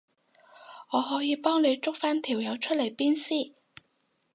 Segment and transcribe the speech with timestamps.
[0.91, 3.53] 我可以幫你捉返條友出嚟鞭屍